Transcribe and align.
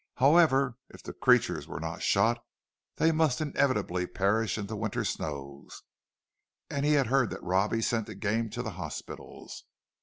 However, 0.15 0.79
if 0.89 1.03
the 1.03 1.13
creatures 1.13 1.67
were 1.67 1.79
not 1.79 2.01
shot, 2.01 2.43
they 2.95 3.11
must 3.11 3.39
inevitably 3.39 4.07
perish 4.07 4.57
in 4.57 4.65
the 4.65 4.75
winter 4.75 5.05
snows; 5.05 5.83
and 6.71 6.83
he 6.87 6.93
had 6.93 7.05
heard 7.05 7.29
that 7.29 7.43
Robbie 7.43 7.83
sent 7.83 8.07
the 8.07 8.15
game 8.15 8.49
to 8.49 8.63
the 8.63 8.71
hospitals. 8.71 9.63